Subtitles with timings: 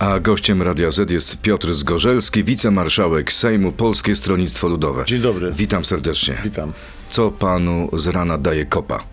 [0.00, 5.04] A gościem Radia Z jest Piotr Zgorzelski, wicemarszałek Sejmu Polskie Stronnictwo Ludowe.
[5.06, 5.52] Dzień dobry.
[5.52, 6.40] Witam serdecznie.
[6.44, 6.72] Witam.
[7.08, 9.04] Co panu z rana daje kopa?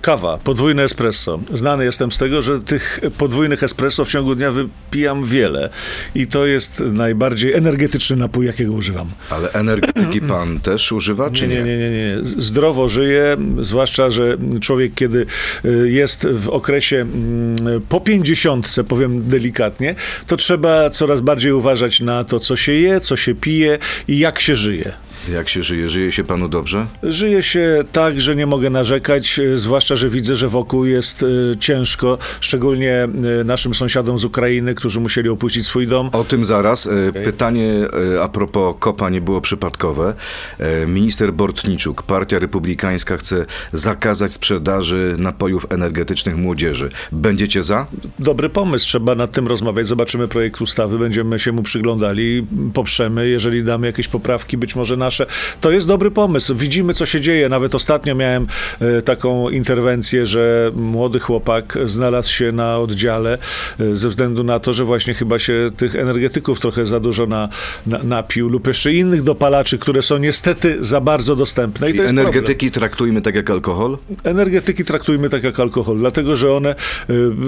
[0.00, 1.40] Kawa, podwójne espresso.
[1.54, 5.70] Znany jestem z tego, że tych podwójnych espresso w ciągu dnia wypijam wiele.
[6.14, 9.06] I to jest najbardziej energetyczny napój, jakiego używam.
[9.30, 11.62] Ale energetyki pan też używa, czy Nie, nie?
[11.62, 12.18] nie, nie, nie, nie.
[12.22, 15.26] Zdrowo żyję, zwłaszcza, że człowiek, kiedy
[15.64, 17.56] y, jest w okresie mm,
[17.88, 19.94] po pięćdziesiątce, powiem delikatnie,
[20.26, 24.40] to trzeba coraz bardziej uważać na to, co się je, co się pije i jak
[24.40, 24.92] się żyje.
[25.28, 25.88] Jak się żyje?
[25.88, 26.86] Żyje się panu dobrze?
[27.02, 31.56] Żyje się tak, że nie mogę narzekać, y, zwłaszcza, że widzę, że wokół jest y,
[31.60, 33.08] ciężko, szczególnie
[33.40, 36.10] y, naszym sąsiadom z Ukrainy, którzy musieli opuścić swój dom.
[36.12, 36.86] O tym zaraz.
[36.86, 37.72] E, Pytanie
[38.14, 40.14] e, a propos kopa nie było przypadkowe.
[40.58, 46.90] E, Minister Bortniczuk, Partia Republikańska chce zakazać sprzedaży napojów energetycznych młodzieży.
[47.12, 47.86] Będziecie za?
[48.18, 49.86] Dobry pomysł, trzeba nad tym rozmawiać.
[49.88, 55.11] Zobaczymy projekt ustawy, będziemy się mu przyglądali, poprzemy, jeżeli damy jakieś poprawki, być może nasze.
[55.60, 56.54] To jest dobry pomysł.
[56.54, 57.48] Widzimy, co się dzieje.
[57.48, 58.46] Nawet ostatnio miałem
[58.80, 63.38] e, taką interwencję, że młody chłopak znalazł się na oddziale
[63.80, 67.48] e, ze względu na to, że właśnie chyba się tych energetyków trochę za dużo na,
[67.86, 71.90] na, napił lub jeszcze innych dopalaczy, które są niestety za bardzo dostępne.
[71.90, 72.34] I I to jest problem.
[72.34, 73.98] energetyki traktujmy tak jak alkohol?
[74.24, 76.74] Energetyki traktujmy tak jak alkohol, dlatego że one y,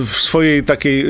[0.06, 1.04] w swojej takiej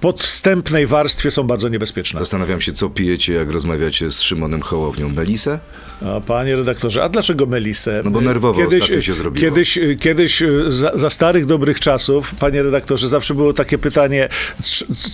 [0.00, 2.20] podstępnej warstwie są bardzo niebezpieczne.
[2.20, 5.08] Zastanawiam się, co pijecie, jak rozmawiacie z Szymonem Hołownią.
[5.08, 5.58] Melisę?
[6.26, 8.02] Panie redaktorze, a dlaczego Melisę?
[8.04, 9.50] No bo nerwowo ostatnio się zrobiło.
[9.50, 14.28] Kiedyś, kiedyś y, za, za starych dobrych czasów, panie redaktorze, zawsze było takie pytanie,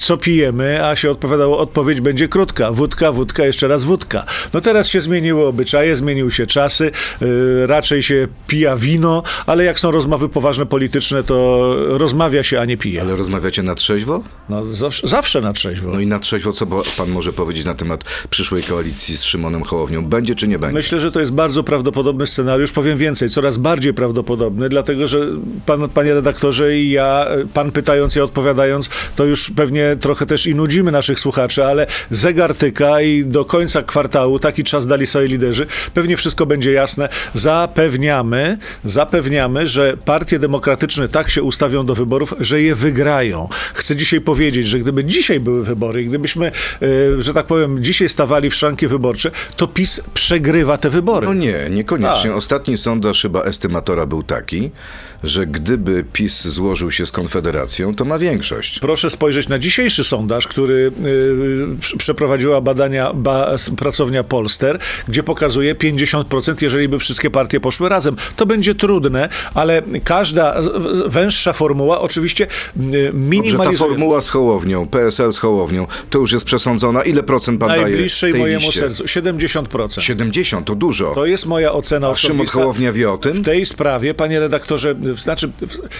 [0.00, 2.72] co pijemy, a się odpowiadało, odpowiedź będzie krótka.
[2.72, 4.24] Wódka, wódka, jeszcze raz wódka.
[4.52, 6.90] No teraz się zmieniły obyczaje, zmieniły się czasy,
[7.22, 12.64] y, raczej się pija wino, ale jak są rozmowy poważne polityczne, to rozmawia się, a
[12.64, 13.02] nie pije.
[13.02, 14.22] Ale rozmawiacie na trzeźwo?
[14.48, 15.90] No, zawsze, zawsze na trzeźwo.
[15.92, 20.04] No i na trzeźwo, co pan może powiedzieć na temat przyszłej koalicji z Szymonem Hołownią?
[20.04, 20.77] Będzie czy nie będzie?
[20.78, 22.72] Myślę, że to jest bardzo prawdopodobny scenariusz.
[22.72, 25.20] Powiem więcej, coraz bardziej prawdopodobny, dlatego że
[25.66, 30.54] pan, panie redaktorze i ja, pan pytając, ja odpowiadając, to już pewnie trochę też i
[30.54, 35.66] nudzimy naszych słuchaczy, ale zegar tyka i do końca kwartału taki czas dali sobie liderzy.
[35.94, 37.08] Pewnie wszystko będzie jasne.
[37.34, 43.48] Zapewniamy, zapewniamy, że partie demokratyczne tak się ustawią do wyborów, że je wygrają.
[43.74, 46.52] Chcę dzisiaj powiedzieć, że gdyby dzisiaj były wybory, gdybyśmy, e,
[47.22, 51.26] że tak powiem, dzisiaj stawali w szranki wyborcze, to PiS przegrywa te wybory.
[51.26, 52.30] No nie, niekoniecznie.
[52.30, 52.38] Tak.
[52.38, 54.70] Ostatni sondaż chyba estymatora był taki,
[55.22, 58.78] że gdyby PiS złożył się z Konfederacją, to ma większość.
[58.80, 60.90] Proszę spojrzeć na dzisiejszy sondaż, który y,
[61.80, 64.78] prz- przeprowadziła badania ba, pracownia Polster,
[65.08, 68.16] gdzie pokazuje 50%, jeżeli by wszystkie partie poszły razem.
[68.36, 70.56] To będzie trudne, ale każda
[71.06, 73.78] węższa formuła oczywiście y, Dobrze, ta minimalizuje.
[73.90, 77.02] formuła z Hołownią, PSL z Hołownią, to już jest przesądzona.
[77.02, 78.80] Ile procent pan daje Najbliższej tej mojemu liście?
[78.80, 80.00] sercu 70%.
[80.00, 81.14] 70, to dużo.
[81.14, 82.58] To jest moja ocena A Szymon osobista.
[82.58, 83.32] Hołownia wie o tym?
[83.32, 85.50] W tej sprawie, panie redaktorze, znaczy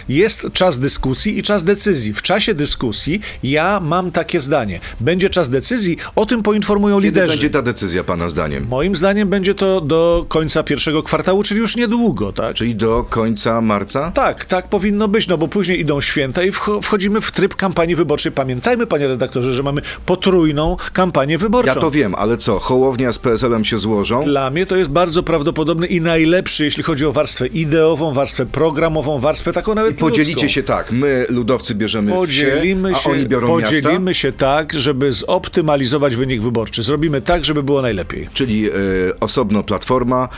[0.09, 2.13] jest czas dyskusji i czas decyzji.
[2.15, 4.81] W czasie dyskusji ja mam takie zdanie.
[5.01, 7.29] Będzie czas decyzji, o tym poinformują Kiedy liderzy.
[7.33, 8.67] będzie ta decyzja pana zdaniem?
[8.69, 12.55] Moim zdaniem będzie to do końca pierwszego kwartału, czyli już niedługo, tak?
[12.57, 14.11] Czyli do końca marca?
[14.11, 17.97] Tak, tak powinno być, no bo później idą święta i wcho- wchodzimy w tryb kampanii
[17.97, 18.33] wyborczej.
[18.33, 21.69] Pamiętajmy, panie redaktorze, że mamy potrójną kampanię wyborczą.
[21.75, 24.25] Ja to wiem, ale co, Hołownia z PSL-em się złożą?
[24.25, 28.98] Dla mnie to jest bardzo prawdopodobny i najlepszy, jeśli chodzi o warstwę ideową, warstwę programową,
[29.03, 30.49] warstwę taką nawet Podzielicie ludzką.
[30.49, 33.75] się tak, my ludowcy bierzemy Podzielimy wsie, się, a oni biorą miasta?
[33.77, 36.83] podzielimy się tak, żeby zoptymalizować wynik wyborczy.
[36.83, 38.29] Zrobimy tak, żeby było najlepiej.
[38.33, 38.73] Czyli e,
[39.21, 40.29] osobno Platforma,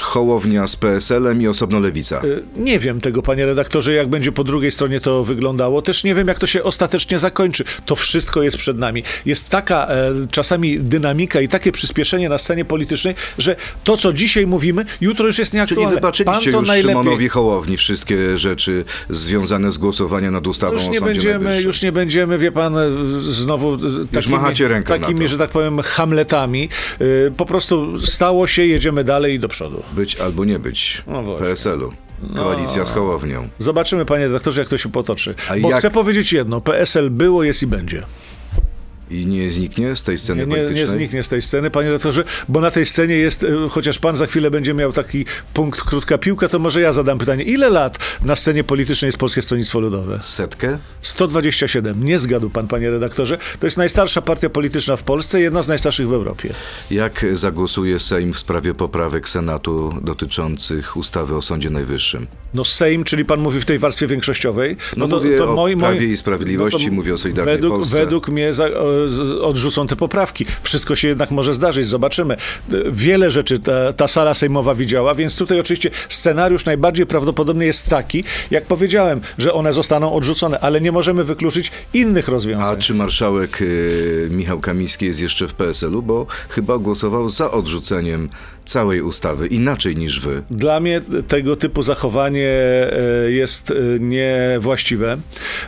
[0.00, 2.20] Hołownia z PSL-em i osobno Lewica.
[2.24, 5.82] Y, Nie wiem tego, panie redaktorze, jak będzie po drugiej stronie to wyglądało.
[5.82, 7.64] Też nie wiem, jak to się ostatecznie zakończy.
[7.86, 9.02] To wszystko jest przed nami.
[9.26, 14.46] Jest taka e, czasami dynamika i takie przyspieszenie na scenie politycznej, że to, co dzisiaj
[14.46, 15.94] mówimy, jutro już jest Czyli nieaktualne.
[15.94, 16.90] wybaczyliście Pan to już najlepiej.
[17.02, 21.66] Szymonowi Hołowni wszystkie rzeczy związane z głosowaniem nad ustawą Już o nie, Sądzie będziemy, Najwyższym.
[21.66, 22.90] już nie będziemy, wie pan, e,
[23.20, 23.78] znowu e,
[24.12, 24.36] takimi,
[24.86, 26.68] takimi że tak powiem, hamletami.
[27.36, 29.57] Po prostu stało się, jedziemy dalej i do przodu.
[29.92, 31.46] Być albo nie być No właśnie.
[31.46, 31.92] PSL-u.
[32.36, 33.48] Koalicja z Hołownią.
[33.58, 35.34] Zobaczymy, panie redaktorze, jak to się potoczy.
[35.50, 38.02] A Bo jak- chcę powiedzieć jedno, PSL było, jest i będzie.
[39.10, 40.80] I nie zniknie z tej sceny Nie, nie, politycznej?
[40.80, 44.16] nie zniknie z tej sceny, panie redaktorze, bo na tej scenie jest, e, chociaż pan
[44.16, 45.24] za chwilę będzie miał taki
[45.54, 47.44] punkt krótka piłka, to może ja zadam pytanie.
[47.44, 50.18] Ile lat na scenie politycznej jest Polskie Stronnictwo Ludowe?
[50.22, 50.78] Setkę?
[51.00, 52.04] 127.
[52.04, 53.38] Nie zgadł pan, panie redaktorze.
[53.60, 56.54] To jest najstarsza partia polityczna w Polsce, jedna z najstarszych w Europie.
[56.90, 62.26] Jak zagłosuje Sejm w sprawie poprawek Senatu dotyczących ustawy o Sądzie Najwyższym?
[62.54, 64.76] No Sejm, czyli pan mówi w tej warstwie większościowej.
[64.96, 67.96] No mówię o Prawie i Sprawiedliwości, mówię o Solidarnej według, Polsce.
[67.96, 68.68] Według mnie za,
[69.42, 70.46] odrzucą te poprawki.
[70.62, 72.36] Wszystko się jednak może zdarzyć, zobaczymy.
[72.92, 78.24] Wiele rzeczy ta, ta sala sejmowa widziała, więc tutaj oczywiście scenariusz najbardziej prawdopodobny jest taki,
[78.50, 82.80] jak powiedziałem, że one zostaną odrzucone, ale nie możemy wykluczyć innych A rozwiązań.
[82.80, 86.02] czy marszałek y, Michał Kamiński jest jeszcze w PSL-u?
[86.02, 88.28] Bo chyba głosował za odrzuceniem
[88.68, 90.42] całej ustawy, inaczej niż wy.
[90.50, 95.18] Dla mnie tego typu zachowanie e, jest e, niewłaściwe.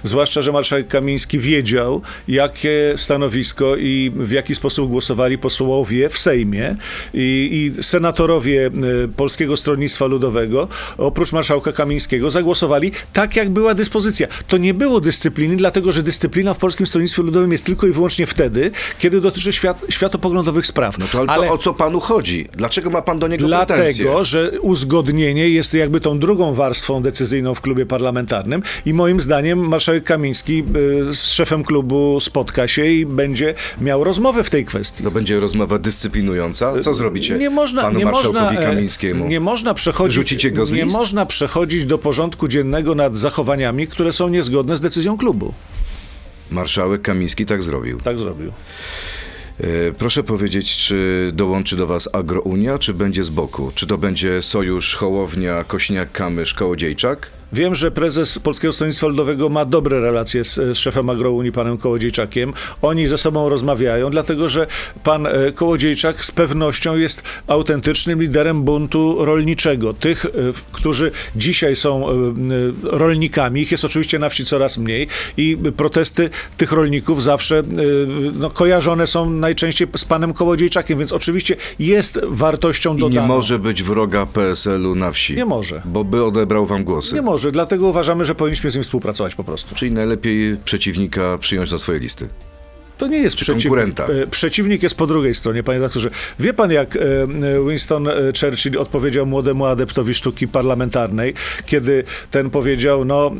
[0.03, 6.77] Zwłaszcza, że marszałek Kamiński wiedział, jakie stanowisko i w jaki sposób głosowali posłowie w Sejmie
[7.15, 10.69] i, i senatorowie e, Polskiego Stronnictwa Ludowego,
[10.99, 14.27] oprócz marszałka Kamińskiego, zagłosowali tak, jak była dyspozycja.
[14.49, 18.27] To nie było dyscypliny, dlatego że dyscyplina w Polskim Stronnictwie Ludowym jest tylko i wyłącznie
[18.27, 20.99] wtedy, kiedy dotyczy świat, światopoglądowych spraw.
[20.99, 22.49] No to, ale to o co panu chodzi?
[22.53, 24.05] Dlaczego ma pan do niego pretensje?
[24.05, 29.69] Dlatego, że uzgodnienie jest jakby tą drugą warstwą decyzyjną w klubie parlamentarnym i moim zdaniem
[29.69, 30.65] marszałek Kamiński
[31.11, 35.05] y, z szefem klubu spotka się i będzie miał rozmowę w tej kwestii.
[35.05, 36.81] To będzie rozmowa dyscyplinująca?
[36.83, 39.29] Co zrobicie Nie można, panu nie marszałkowi można, e, Kamińskiemu?
[39.29, 40.97] nie można przechodzić, Rzucicie go z nie list?
[40.97, 45.55] można przechodzić do porządku dziennego nad zachowaniami, które są niezgodne z decyzją klubu.
[46.51, 48.01] Marszałek Kamiński tak zrobił.
[48.01, 48.53] Tak zrobił.
[49.61, 53.73] E, Proszę powiedzieć, czy dołączy do was Agrounia, czy będzie z boku?
[53.75, 57.31] Czy to będzie sojusz Hołownia, Kośniak-Kamysz, Kołodziejczak?
[57.53, 62.53] Wiem, że prezes Polskiego Stronnictwa Ludowego ma dobre relacje z, z szefem Agrounii, panem Kołodziejczakiem.
[62.83, 64.67] Oni ze sobą rozmawiają, dlatego że
[65.03, 69.95] pan e, Kołodziejczak z pewnością jest autentycznym liderem buntu rolniczego.
[69.95, 70.29] Tych, e,
[70.73, 72.13] którzy dzisiaj są e,
[72.83, 77.63] rolnikami, ich jest oczywiście na wsi coraz mniej i protesty tych rolników zawsze
[78.35, 83.23] no, kojarzone są najczęściej z panem Kołodziejczakiem, więc oczywiście jest wartością I dodaną.
[83.23, 85.37] nie może być wroga PSL-u na wsi.
[85.37, 85.83] Nie może.
[85.85, 87.15] Bo by odebrał wam głosy.
[87.15, 89.75] Nie może, dlatego uważamy, że powinniśmy z nim współpracować po prostu.
[89.75, 92.29] Czyli najlepiej przeciwnika przyjąć na swoje listy.
[93.01, 93.63] To nie jest przeciwnik.
[93.65, 94.07] konkurenta?
[94.07, 96.11] E, Przeciwnik jest po drugiej stronie, panie doktorze.
[96.39, 97.27] Wie pan, jak e, e,
[97.69, 98.09] Winston
[98.41, 101.35] Churchill odpowiedział młodemu adeptowi sztuki parlamentarnej,
[101.67, 103.31] kiedy ten powiedział, no,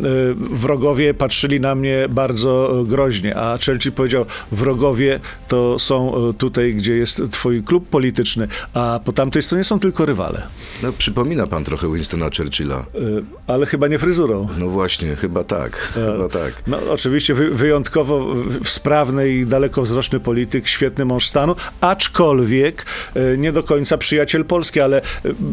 [0.51, 7.23] wrogowie patrzyli na mnie bardzo groźnie, a Churchill powiedział, wrogowie to są tutaj, gdzie jest
[7.31, 10.43] twój klub polityczny, a po tamtej stronie są tylko rywale.
[10.83, 12.85] No, przypomina pan trochę Winstona Churchilla.
[13.47, 14.49] Ale chyba nie fryzurą.
[14.59, 15.77] No właśnie, chyba tak.
[15.77, 16.53] Chyba tak.
[16.67, 23.53] No, oczywiście wy, wyjątkowo w- sprawny i dalekowzroczny polityk, świetny mąż stanu, aczkolwiek e, nie
[23.53, 25.03] do końca przyjaciel Polski, ale e,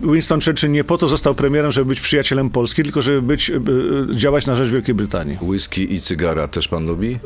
[0.03, 3.59] Winston Churchill nie po to został premierem, żeby być przyjacielem Polski, tylko żeby być, e,
[4.15, 5.37] działać na rzecz Wielkiej Brytanii.
[5.41, 7.19] Whisky i cygara też pan lubi?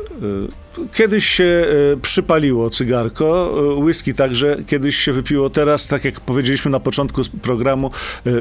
[0.93, 1.65] Kiedyś się
[2.01, 5.49] przypaliło cygarko, whisky także, kiedyś się wypiło.
[5.49, 7.91] Teraz, tak jak powiedzieliśmy na początku programu,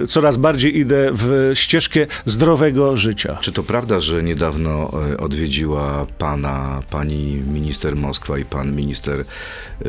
[0.09, 3.39] coraz bardziej idę w ścieżkę zdrowego życia.
[3.41, 9.25] Czy to prawda, że niedawno odwiedziła pana pani minister Moskwa i pan minister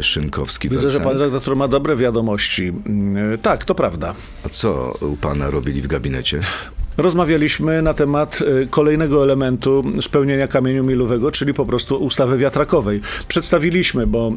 [0.02, 2.68] Szynkowski Widzę, że pan redaktor ma dobre wiadomości.
[2.86, 4.16] Mm, Tak, to prawda.
[4.46, 6.40] A co u pana robili w gabinecie?
[7.02, 13.02] Rozmawialiśmy na temat e, kolejnego elementu spełnienia kamieniu milowego, czyli po prostu ustawy wiatrakowej.
[13.28, 14.34] Przedstawiliśmy, bo e,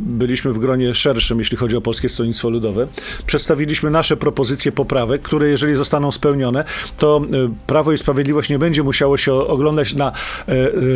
[0.00, 2.86] byliśmy w gronie szerszym, jeśli chodzi o Polskie Stronnictwo Ludowe,
[3.26, 6.64] przedstawiliśmy nasze propozycje poprawek, które jeżeli zostaną spełnione,
[6.98, 7.22] to
[7.66, 10.12] Prawo i Sprawiedliwość nie będzie musiało się oglądać na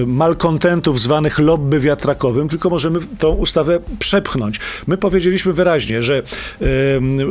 [0.07, 4.61] malkontentów zwanych lobby wiatrakowym, tylko możemy tą ustawę przepchnąć.
[4.87, 6.23] My powiedzieliśmy wyraźnie, że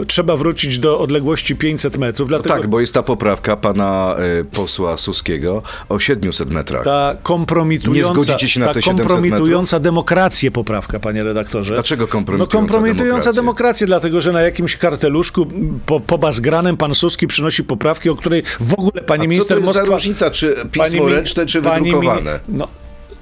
[0.07, 4.43] trzeba wrócić do odległości 500 metrów, No dlatego tak, bo jest ta poprawka pana e,
[4.43, 6.83] posła Suskiego o 700 metrach.
[6.83, 11.73] ta kompromitująca, Nie zgodzicie się na ta te 700 kompromitująca demokrację poprawka, panie redaktorze.
[11.73, 13.41] Dlaczego kompromitująca No kompromitująca demokrację?
[13.41, 15.47] demokrację, dlatego że na jakimś karteluszku
[15.85, 19.47] po, po bazgranem pan Suski przynosi poprawki, o której w ogóle pani A co minister
[19.47, 19.85] to jest Moskwa...
[19.85, 22.39] za różnica, czy pismo mi- ręczne, czy pani wydrukowane?
[22.49, 22.67] No,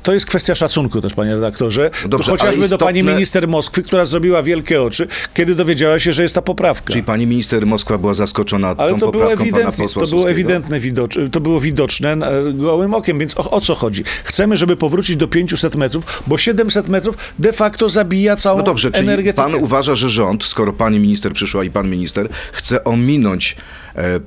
[0.03, 1.89] to jest kwestia szacunku też, panie redaktorze.
[2.09, 6.13] Dobrze, Chociażby ale do pani istotne- minister Moskwy, która zrobiła wielkie oczy, kiedy dowiedziała się,
[6.13, 6.91] że jest ta poprawka.
[6.93, 10.29] Czyli pani minister Moskwa była zaskoczona Ale tą to było, poprawką pana posła to było
[10.29, 14.03] ewidentne, widocz, to było widoczne e, gołym okiem, więc o, o co chodzi?
[14.23, 18.91] Chcemy, żeby powrócić do 500 metrów, bo 700 metrów de facto zabija całą No dobrze,
[18.91, 19.43] czyli energetykę.
[19.43, 23.55] pan uważa, że rząd, skoro pani minister przyszła i pan minister, chce ominąć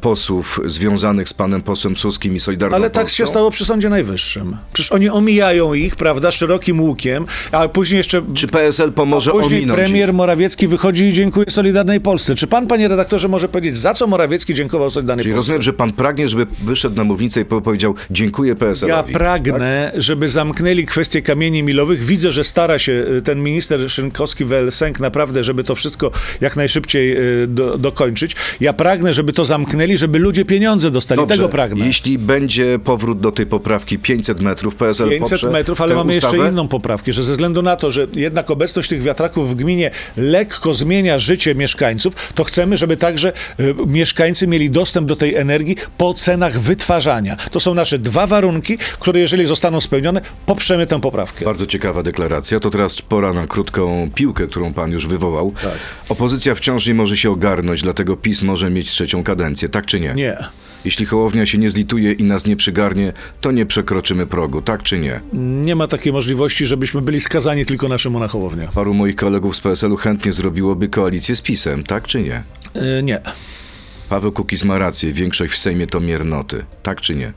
[0.00, 3.16] posłów związanych z panem posłem Suskim i Solidarną Ale tak Polską?
[3.16, 4.56] się stało przy Sądzie Najwyższym.
[4.72, 8.22] Przecież oni omijają ich, prawda, szerokim łukiem, a później jeszcze...
[8.34, 10.14] Czy PSL pomoże Później ominąć premier ich?
[10.14, 12.34] Morawiecki wychodzi i dziękuję Solidarnej Polsce.
[12.34, 15.52] Czy pan, panie redaktorze, może powiedzieć, za co Morawiecki dziękował Solidarnej Czyli Polsce?
[15.52, 19.12] rozumiem, że pan pragnie, żeby wyszedł na mównicę i po- powiedział dziękuję Ja PSL-owi.
[19.12, 22.04] pragnę, żeby zamknęli kwestię kamieni milowych.
[22.04, 26.10] Widzę, że stara się y, ten minister Szynkowski-Welsenk naprawdę, żeby to wszystko
[26.40, 28.36] jak najszybciej y, do, dokończyć.
[28.60, 29.61] Ja pragnę, żeby to zamknęli,
[29.94, 31.20] żeby ludzie pieniądze dostali.
[31.20, 31.86] Dobrze, Tego pragnę.
[31.86, 36.36] Jeśli będzie powrót do tej poprawki 500 metrów, PSL 500 poprze metrów, ale mamy ustawę?
[36.36, 39.90] jeszcze inną poprawkę, że ze względu na to, że jednak obecność tych wiatraków w gminie
[40.16, 45.76] lekko zmienia życie mieszkańców, to chcemy, żeby także y, mieszkańcy mieli dostęp do tej energii
[45.98, 47.36] po cenach wytwarzania.
[47.50, 51.44] To są nasze dwa warunki, które jeżeli zostaną spełnione, poprzemy tę poprawkę.
[51.44, 52.60] Bardzo ciekawa deklaracja.
[52.60, 55.50] To teraz pora na krótką piłkę, którą pan już wywołał.
[55.62, 55.78] Tak.
[56.08, 60.14] Opozycja wciąż nie może się ogarnąć, dlatego PiS może mieć trzecią kadencję, tak czy nie?
[60.14, 60.36] Nie.
[60.84, 64.98] Jeśli Hołownia się nie zlituje i nas nie przygarnie, to nie przekroczymy progu, tak czy
[64.98, 65.20] nie?
[65.62, 68.68] Nie ma takiej możliwości, żebyśmy byli skazani tylko na Szymona Hołownię.
[68.74, 72.42] Paru moich kolegów z PSL-u chętnie zrobiłoby koalicję z PiSem, tak czy nie?
[72.98, 73.20] Y, Nie.
[74.08, 77.32] Paweł Kukiz ma rację, większość w Sejmie to miernoty, tak czy nie?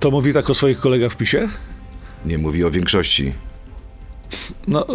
[0.00, 1.48] To mówi tak o swoich kolegach w PiSie?
[2.26, 3.32] Nie mówi o większości.
[4.68, 4.86] No...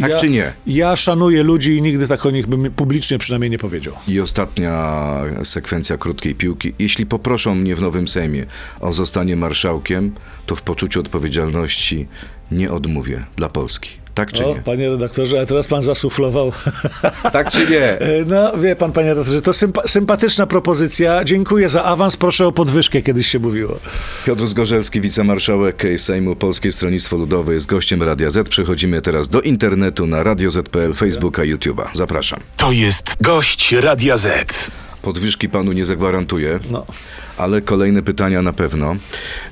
[0.00, 0.52] Tak czy nie?
[0.66, 3.94] Ja szanuję ludzi i nigdy tak o nich bym publicznie przynajmniej nie powiedział.
[4.08, 6.74] I ostatnia sekwencja krótkiej piłki.
[6.78, 8.46] Jeśli poproszą mnie w nowym Sejmie
[8.80, 10.14] o zostanie marszałkiem,
[10.46, 12.06] to w poczuciu odpowiedzialności
[12.50, 13.90] nie odmówię dla Polski.
[14.18, 14.60] Tak czy O, nie?
[14.62, 16.52] panie redaktorze, a teraz pan zasuflował.
[17.32, 17.80] Tak czy nie?
[17.98, 21.24] E, No, wie pan, panie redaktorze, to sympa- sympatyczna propozycja.
[21.24, 23.78] Dziękuję za awans, proszę o podwyżkę, kiedyś się mówiło.
[24.26, 28.48] Piotr Zgorzelski, wicemarszałek Sejmu Polskie Stronnictwo Ludowe jest gościem Radia Z.
[28.48, 31.84] Przechodzimy teraz do internetu na Radio Z.pl, Facebooka, YouTube'a.
[31.92, 32.40] Zapraszam.
[32.56, 34.70] To jest gość Radia Z.
[35.02, 36.58] Podwyżki panu nie zagwarantuję.
[36.70, 36.86] No.
[37.36, 38.96] Ale kolejne pytania na pewno.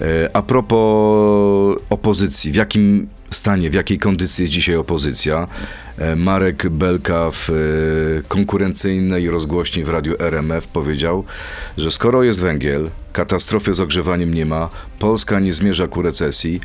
[0.01, 5.47] E, A propos opozycji, w jakim stanie, w jakiej kondycji jest dzisiaj opozycja?
[5.99, 7.53] E, Marek Belka w e,
[8.29, 11.25] konkurencyjnej rozgłośni w radiu RMF powiedział,
[11.79, 14.69] że skoro jest węgiel, katastrofy z ogrzewaniem nie ma,
[14.99, 16.61] Polska nie zmierza ku recesji,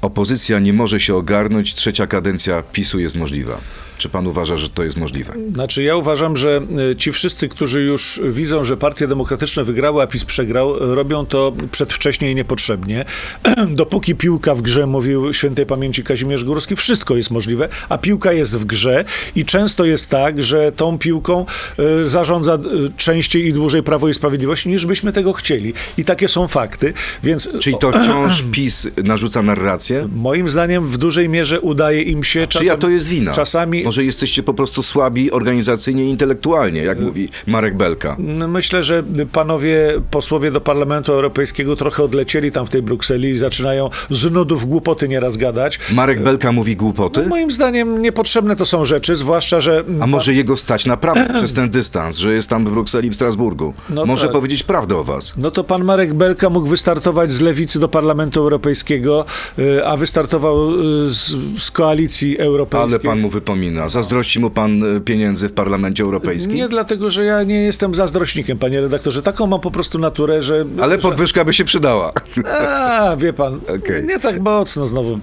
[0.00, 3.60] opozycja nie może się ogarnąć, trzecia kadencja PiSu jest możliwa.
[4.04, 5.34] Czy pan uważa, że to jest możliwe?
[5.52, 10.06] Znaczy, ja uważam, że e, ci wszyscy, którzy już widzą, że partie demokratyczne wygrały, a
[10.06, 13.04] PiS przegrał, e, robią to przedwcześnie i niepotrzebnie.
[13.68, 18.58] Dopóki piłka w grze, mówił świętej pamięci Kazimierz Górski, wszystko jest możliwe, a piłka jest
[18.58, 19.04] w grze
[19.36, 21.46] i często jest tak, że tą piłką
[21.78, 22.58] e, zarządza
[22.96, 25.72] częściej i dłużej Prawo i Sprawiedliwość, niż byśmy tego chcieli.
[25.98, 26.92] I takie są fakty,
[27.22, 30.08] więc Czyli to wciąż PiS narzuca narrację?
[30.16, 33.32] moim zdaniem w dużej mierze udaje im się czasem, Czyja to jest wina?
[33.32, 38.16] Czasami Może jesteście po prostu słabi organizacyjnie i intelektualnie, jak mówi Marek Belka.
[38.18, 43.38] No, Myślę, że panowie posłowie do Parlamentu Europejskiego trochę odlecieli tam w tej Brukseli i
[43.38, 45.78] zaczynają z nudów głupoty nieraz gadać.
[45.92, 47.26] Marek Belka mówi głupoty?
[47.26, 49.84] Moim zdaniem niepotrzebne to są rzeczy, zwłaszcza, że...
[50.00, 53.74] A może jego stać naprawdę przez ten dystans, że jest tam w Brukseli, w Strasburgu?
[53.90, 54.32] No może tak.
[54.32, 55.34] powiedzieć prawdę o was.
[55.36, 59.24] No to pan Marek Belka mógł wystartować z lewicy do Parlamentu Europejskiego,
[59.58, 62.90] y, a wystartował y, z, z koalicji europejskiej.
[62.90, 63.73] Ale pan mu wypomina.
[63.86, 66.54] Zazdrości mu pan y, pieniędzy w Parlamencie Europejskim?
[66.56, 69.22] Nie dlatego, że ja nie jestem zazdrośnikiem, panie redaktorze.
[69.22, 70.64] Taką mam po prostu naturę, że...
[70.80, 71.00] Ale że...
[71.00, 72.12] podwyżka by się przydała.
[72.60, 74.04] A, wie pan, Okej.
[74.04, 75.18] nie tak mocno znowu.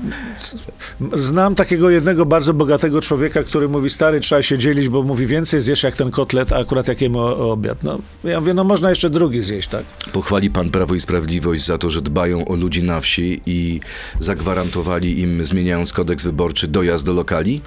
[1.14, 5.62] Znam takiego jednego bardzo bogatego człowieka, który mówi, stary, trzeba się dzielić, bo mówi, więcej
[5.62, 7.84] zjesz jak ten kotlet, a akurat jakiemu o- obiad.
[7.84, 9.84] No, ja mówię, no można jeszcze drugi zjeść, tak?
[10.14, 13.80] Pochwali pan Prawo i Sprawiedliwość za to, że dbają o ludzi na wsi i
[14.20, 17.62] zagwarantowali im, zmieniając kodeks wyborczy, dojazd do lokali?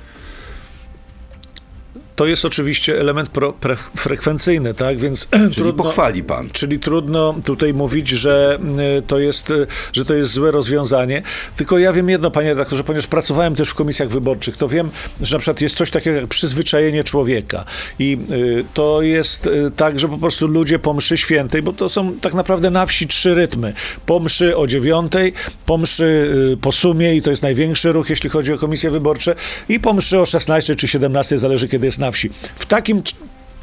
[2.17, 4.99] To jest oczywiście element pro, pre, frekwencyjny, tak?
[4.99, 6.49] Więc Czyli pochwali pan.
[6.53, 8.59] Czyli trudno tutaj mówić, że
[8.99, 11.23] y, to jest, y, że to jest złe rozwiązanie.
[11.57, 14.91] Tylko ja wiem jedno, panie redaktorze, ponieważ pracowałem też w komisjach wyborczych, to wiem,
[15.23, 17.65] że na przykład jest coś takiego jak przyzwyczajenie człowieka.
[17.99, 22.15] I y, to jest tak, że po prostu ludzie po mszy świętej, bo to są
[22.15, 23.73] tak naprawdę na wsi trzy rytmy.
[24.07, 25.33] Po mszy o dziewiątej,
[25.67, 29.35] po mszy po sumie i to jest największy ruch, jeśli chodzi o komisje wyborcze
[29.69, 32.31] i po mszy o 16 czy 17, zależy kiedy jest na wsi.
[32.59, 33.03] W takim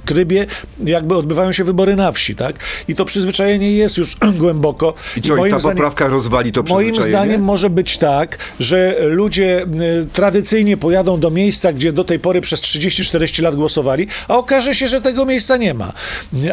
[0.02, 0.46] trybie
[0.84, 2.56] jakby odbywają się wybory na wsi, tak?
[2.88, 4.94] I to przyzwyczajenie jest już głęboko.
[5.18, 7.26] I co, i moim ta zdaniem- poprawka rozwali to Moim przyzwyczajenie?
[7.26, 9.66] zdaniem może być tak, że ludzie
[10.04, 14.76] y, tradycyjnie pojadą do miejsca, gdzie do tej pory przez 30-40 lat głosowali, a okaże
[14.76, 15.94] się, że tego miejsca nie ma.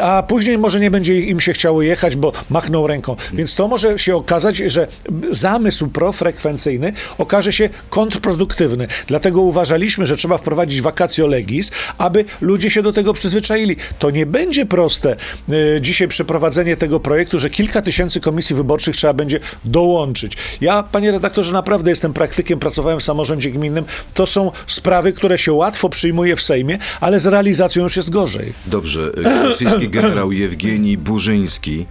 [0.01, 3.15] A później może nie będzie im się chciało jechać, bo machną ręką.
[3.33, 4.87] Więc to może się okazać, że
[5.31, 8.87] zamysł profrekwencyjny okaże się kontrproduktywny.
[9.07, 13.38] Dlatego uważaliśmy, że trzeba wprowadzić vacatio legis, aby ludzie się do tego przyzwyczaili.
[13.41, 13.75] Przyzwyczaili.
[13.99, 15.15] To nie będzie proste
[15.49, 20.37] y, dzisiaj przeprowadzenie tego projektu, że kilka tysięcy komisji wyborczych trzeba będzie dołączyć.
[20.61, 23.85] Ja, panie redaktorze, naprawdę jestem praktykiem, pracowałem w samorządzie gminnym.
[24.13, 28.53] To są sprawy, które się łatwo przyjmuje w Sejmie, ale z realizacją już jest gorzej.
[28.65, 31.85] Dobrze, y, rosyjski generał Jewgenij Burzyński,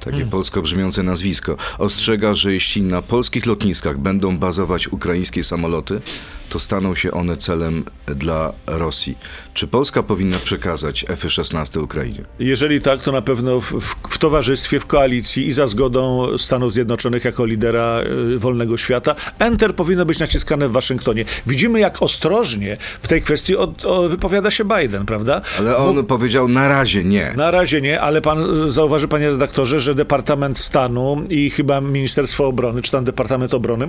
[0.00, 0.30] takie Hmm.
[0.30, 6.00] polsko brzmiące nazwisko, ostrzega, że jeśli na polskich lotniskach będą bazować ukraińskie samoloty,
[6.48, 9.18] to staną się one celem dla Rosji.
[9.54, 12.24] Czy Polska powinna przekazać F-16 Ukrainie?
[12.38, 16.72] Jeżeli tak, to na pewno w, w, w towarzystwie, w koalicji i za zgodą Stanów
[16.72, 18.00] Zjednoczonych jako lidera
[18.34, 19.14] y, wolnego świata.
[19.38, 21.24] Enter powinno być naciskane w Waszyngtonie.
[21.46, 25.40] Widzimy, jak ostrożnie w tej kwestii od, o, wypowiada się Biden, prawda?
[25.58, 27.34] Ale on powiedział na razie nie.
[27.36, 32.46] Na razie nie, ale pan y, zauważy, panie redaktorze, że Departament Stanu i chyba Ministerstwo
[32.46, 33.88] Obrony, czy tam Departament Obrony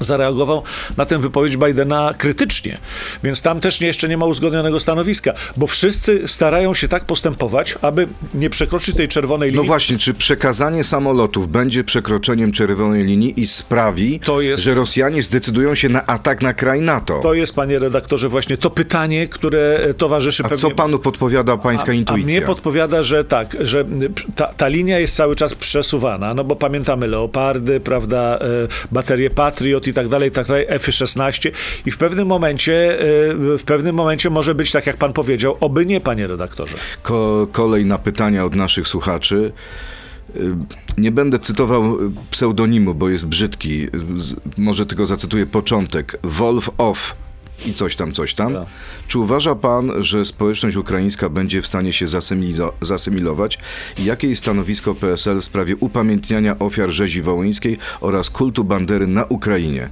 [0.00, 0.62] zareagował
[0.96, 2.78] na tę wypowiedź Bidena krytycznie.
[3.24, 8.08] Więc tam też jeszcze nie ma uzgodnionego stanowiska, bo wszyscy starają się tak postępować, aby
[8.34, 9.66] nie przekroczyć tej czerwonej No linii.
[9.66, 15.88] właśnie, czy przekazanie samolotów będzie przekroczeniem czerwonej linii i sprawi, jest- że Rosjanie zdecydują się
[15.88, 17.20] na atak na kraj NATO?
[17.22, 20.62] To jest, panie redaktorze, właśnie to pytanie, które e, towarzyszy A pewnie...
[20.62, 22.26] co panu podpowiada pańska A intuicja?
[22.38, 23.84] mnie podpowiada, że tak, że
[24.36, 28.38] ta, ta linia jest cały czas przesuwana, no bo pamiętamy Leopardy, prawda, e,
[28.92, 31.50] baterie Patriot i tak dalej, i tak dalej, F-16
[31.86, 33.04] i w pewnym momencie, e,
[33.58, 36.76] w pewnym momencie może być tak, jak pan powiedział, oby nie, panie redaktorze.
[37.02, 39.52] Ko- kolej na pytania od naszych słuchaczy.
[40.36, 40.40] Y,
[40.98, 41.98] Nie będę cytował
[42.30, 43.88] pseudonimu, bo jest brzydki.
[44.56, 46.18] Może tylko zacytuję początek.
[46.22, 47.14] Wolf off
[47.66, 48.54] i coś tam, coś tam.
[48.54, 48.66] Tak.
[49.08, 52.06] Czy uważa pan, że społeczność ukraińska będzie w stanie się
[52.80, 53.58] zasymilować?
[53.98, 59.88] Jakie jest stanowisko PSL w sprawie upamiętniania ofiar rzezi wołyńskiej oraz kultu bandery na Ukrainie?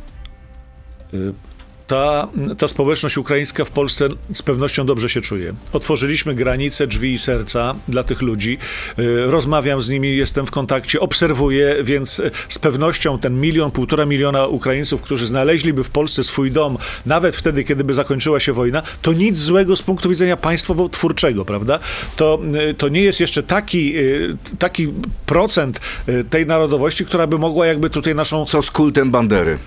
[1.91, 2.29] Ta,
[2.59, 5.55] ta społeczność ukraińska w Polsce z pewnością dobrze się czuje.
[5.73, 8.59] Otworzyliśmy granice, drzwi i serca dla tych ludzi.
[8.99, 14.07] Y, Rozmawiam z nimi, jestem w kontakcie, obserwuję, więc y, z pewnością ten milion, półtora
[14.07, 18.83] miliona Ukraińców, którzy znaleźliby w Polsce swój dom, nawet wtedy, kiedy by zakończyła się wojna,
[19.03, 21.79] to nic złego z punktu widzenia państwowo-twórczego, prawda?
[22.17, 23.95] To, y, to nie jest jeszcze taki,
[24.59, 24.93] taki
[25.27, 25.81] procent
[26.31, 29.59] tej narodowości, która by mogła jakby tutaj naszą Co z kultem bandery?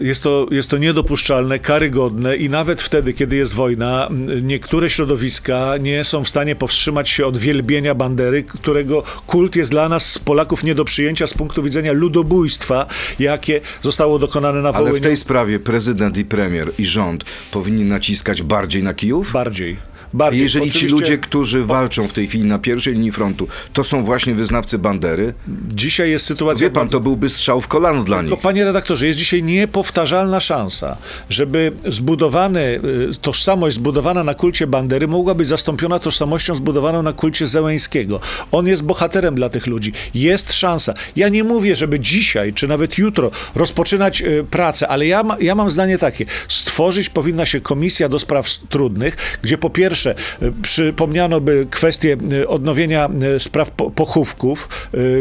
[0.00, 4.08] Jest to, jest to niedopuszczalne, karygodne i nawet wtedy, kiedy jest wojna,
[4.42, 9.88] niektóre środowiska nie są w stanie powstrzymać się od wielbienia bandery, którego kult jest dla
[9.88, 12.86] nas, Polaków, nie do przyjęcia z punktu widzenia ludobójstwa,
[13.18, 14.96] jakie zostało dokonane na Ale Wołyniu.
[14.96, 19.32] w tej sprawie prezydent i premier i rząd powinni naciskać bardziej na Kijów?
[19.32, 19.91] Bardziej.
[20.14, 20.42] Bardziej.
[20.42, 24.04] Jeżeli ci Oczywiście ludzie, którzy walczą w tej chwili na pierwszej linii frontu, to są
[24.04, 25.34] właśnie wyznawcy bandery,
[25.74, 26.66] Dzisiaj jest sytuacja...
[26.66, 28.40] wie pan, to byłby strzał w kolano dla nich.
[28.40, 30.96] Panie redaktorze, jest dzisiaj niepowtarzalna szansa,
[31.30, 32.80] żeby zbudowany,
[33.20, 38.20] tożsamość zbudowana na kulcie Bandery mogła być zastąpiona tożsamością zbudowaną na kulcie Zełęńskiego.
[38.52, 39.92] On jest bohaterem dla tych ludzi.
[40.14, 40.94] Jest szansa.
[41.16, 45.54] Ja nie mówię, żeby dzisiaj, czy nawet jutro rozpoczynać y, pracę, ale ja, ma, ja
[45.54, 46.24] mam zdanie takie.
[46.48, 52.48] Stworzyć powinna się komisja do spraw trudnych, gdzie po pierwsze y, przypomniano by kwestię y,
[52.48, 54.68] odnowienia y, spraw po, pochówków,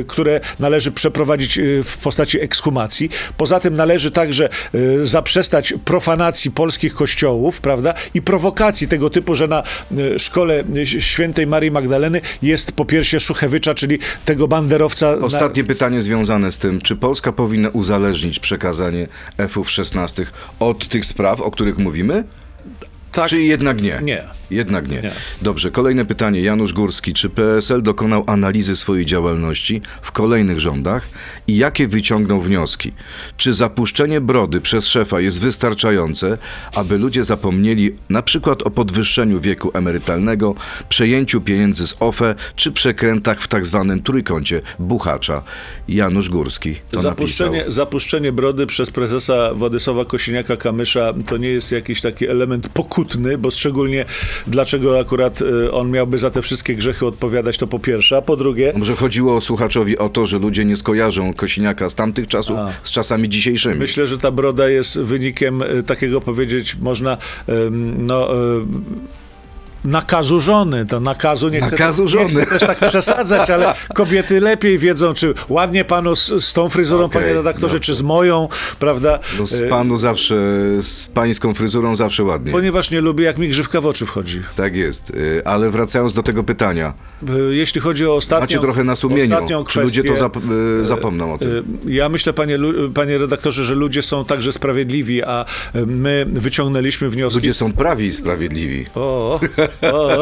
[0.08, 3.10] które należy przeprowadzić w postaci ekshumacji.
[3.38, 4.50] Poza tym należy także
[5.04, 9.64] zaprzestać profanacji polskich kościołów, prawda, i prowokacji tego typu, że na
[10.18, 10.64] szkole
[11.00, 15.16] świętej Marii Magdaleny jest po piersie Szuchewycza, czyli tego banderowca.
[15.16, 20.26] na- Ostatnie pytanie związane z tym, czy Polska powinna uzależnić przekazanie F-16
[20.60, 22.24] od tych spraw, o których mówimy?
[23.12, 24.00] tak, Czy jednak nie?
[24.04, 24.24] Nie.
[24.52, 25.02] Jednak nie.
[25.02, 25.12] Nie.
[25.42, 26.42] Dobrze, kolejne pytanie.
[26.42, 27.14] Janusz Górski.
[27.14, 31.10] Czy PSL dokonał analizy swojej działalności w kolejnych rządach
[31.48, 32.92] i jakie wyciągnął wnioski?
[33.38, 36.38] Czy zapuszczenie brody przez szefa jest wystarczające,
[36.76, 40.56] aby ludzie zapomnieli na przykład o podwyższeniu wieku emerytalnego,
[40.90, 45.44] przejęciu pieniędzy z OFE czy przekrętach w tak zwanym trójkącie Buchacza?
[45.88, 47.72] Janusz Górski to Zapuszczenie, napisał.
[47.72, 54.06] zapuszczenie brody przez prezesa Władysława Kosiniaka-Kamysza to nie jest jakiś taki element pokutny, bo szczególnie
[54.48, 58.38] dlaczego akurat y, on miałby za te wszystkie grzechy odpowiadać, to po pierwsze, a po
[58.38, 62.72] drugie, Może chodziło słuchaczowi o to, że ludzie nie skojarzą Kosiniaka z tamtych czasów A.
[62.84, 63.76] z czasami dzisiejszymi.
[63.76, 67.18] myślę, że ta broda jest wynikiem y, takiego powiedzieć można,
[67.98, 68.28] no...
[69.84, 72.30] Nakazu żony, to nakazu nie chcę, Nakazu nie żony.
[72.30, 77.04] chcę też tak przesadzać, ale kobiety lepiej wiedzą, czy ładnie panu z, z tą fryzurą,
[77.06, 77.80] Okej, panie redaktorze, dobrze.
[77.80, 78.48] czy z moją,
[78.80, 79.20] prawda?
[79.40, 80.36] No z Y, panu zawsze,
[80.80, 82.52] z pańską fryzurą zawsze ładnie.
[82.52, 84.42] Ponieważ nie lubię, jak mi grzywka w oczy wchodzi.
[84.56, 85.10] Tak jest.
[85.10, 86.94] Y, Ale wracając do tego pytania.
[87.50, 88.44] Y, Jeśli chodzi o ostatnią...
[88.44, 89.36] Macie trochę na sumieniu.
[89.36, 91.80] ostatnią Czy ludzie to kwestię, zap- zapomną o tym?
[91.86, 92.60] Ja myślę, panie,
[92.94, 95.46] panie redaktorze, że ludzie są także sprawiedliwi, a
[95.86, 97.40] my wyciągnęliśmy wnioski...
[97.40, 98.86] Ludzie są prawi i sprawiedliwi.
[98.96, 99.40] O, O,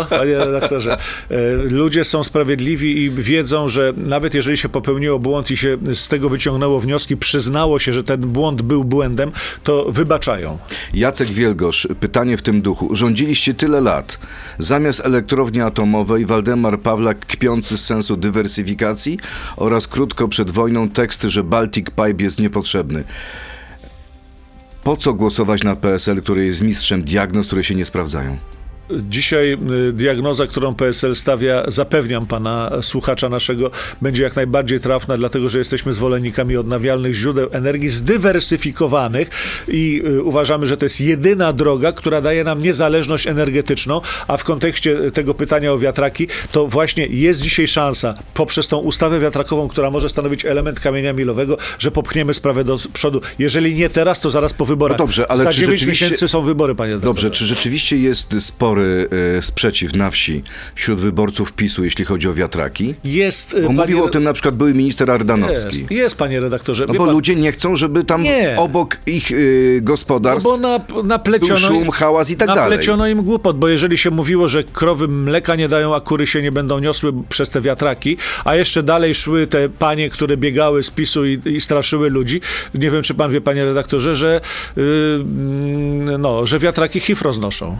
[0.10, 0.98] panie redaktorze,
[1.30, 6.08] e, ludzie są sprawiedliwi i wiedzą, że nawet jeżeli się popełniło błąd i się z
[6.08, 9.32] tego wyciągnęło wnioski, przyznało się, że ten błąd był błędem,
[9.64, 10.58] to wybaczają.
[10.94, 12.96] Jacek Wielgosz, pytanie w tym duchu.
[12.96, 14.20] Rządziliście tyle lat.
[14.58, 19.20] Zamiast elektrowni atomowej Waldemar Pawlak kpiący z sensu dywersyfikacji
[19.58, 23.04] oraz krótko przed wojną teksty, że Baltic Pipe jest niepotrzebny.
[24.84, 28.38] Po co głosować na PSL, który jest mistrzem diagnoz, które się nie sprawdzają?
[28.92, 29.58] Dzisiaj
[29.90, 33.72] y, diagnoza, którą PSL stawia, zapewniam pana słuchacza naszego,
[34.02, 39.30] będzie jak najbardziej trafna, dlatego że jesteśmy zwolennikami odnawialnych źródeł energii zdywersyfikowanych
[39.68, 44.44] i y, uważamy, że to jest jedyna droga, która daje nam niezależność energetyczną, a w
[44.44, 49.92] kontekście tego pytania o wiatraki, to właśnie jest dzisiaj szansa poprzez tą ustawę wiatrakową, która
[49.92, 53.22] może stanowić element kamienia milowego, że popchniemy sprawę do przodu.
[53.40, 55.00] Jeżeli nie teraz, to zaraz po wyborach.
[55.00, 57.30] No dobrze, ale Za czy 9 rzeczywiście- miesięcy są wybory, panie Dobrze, doktorze.
[57.32, 60.44] czy rzeczywiście jest spory e, sprzeciw na wsi
[60.76, 62.96] wśród wyborców PiSu, jeśli chodzi o wiatraki?
[63.04, 65.78] Jest, y, Bo mówił panie- o tym na przykład były minister Ardanowski.
[65.78, 66.86] Jest, jest, panie redaktorze.
[66.88, 68.56] No bo pan, ludzie nie chcą, żeby tam Nie.
[68.58, 72.64] obok ich y, gospodarstw bo na, napleciono, był szum, hałas i tak dalej.
[72.64, 76.42] napleciono im głupot, bo jeżeli się mówiło, że krowy mleka nie dają, a kury się
[76.42, 80.92] nie będą niosły przez te wiatraki, a jeszcze dalej szły te panie, które biegały z
[80.92, 82.42] PiSu i, i straszyły ludzi,
[82.76, 84.42] nie wiem, czy pan wie, panie redaktorze, że,
[84.78, 87.78] yy, mm, no, że wiatraki HIV roznoszą.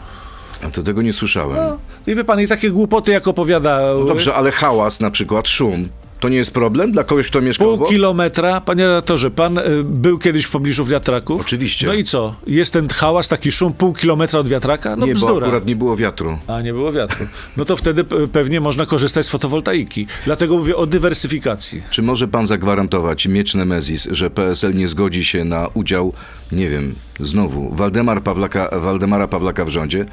[0.64, 1.58] A to tego nie słyszałem.
[1.58, 4.00] No, I wie pan, i takie głupoty, jak opowiadał...
[4.00, 7.64] No dobrze, ale hałas na przykład, szum, to nie jest problem dla kogoś, kto mieszka
[7.64, 7.90] Pół obok?
[7.90, 11.42] kilometra, panie redaktorze, pan y, był kiedyś w pobliżu wiatraków?
[11.42, 11.88] Oczywiście.
[11.88, 12.36] No i co?
[12.48, 14.96] Jest ten hałas, taki szum, pół kilometra od wiatraka?
[14.96, 15.46] No nie, bo bzdura.
[15.48, 16.38] akurat nie było wiatru.
[16.48, 17.26] A, nie było wiatru.
[17.58, 20.08] No to wtedy p- pewnie można korzystać z fotowoltaiki.
[20.26, 21.82] Dlatego mówię o dywersyfikacji.
[21.90, 26.14] Czy może pan zagwarantować, miecz Nemezis, że PSL nie zgodzi się na udział,
[26.52, 30.06] nie wiem, znowu, Waldemar Pawlaka, Waldemara Pawlaka w rządzie,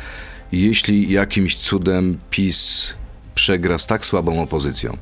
[0.52, 2.94] jeśli jakimś cudem PiS
[3.34, 4.96] przegra z tak słabą opozycją?